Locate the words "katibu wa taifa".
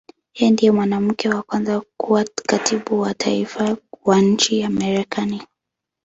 2.49-3.77